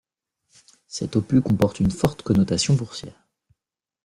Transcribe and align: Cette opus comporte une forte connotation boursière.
Cette 0.87 1.15
opus 1.15 1.43
comporte 1.43 1.79
une 1.79 1.91
forte 1.91 2.23
connotation 2.23 2.73
boursière. 2.73 3.27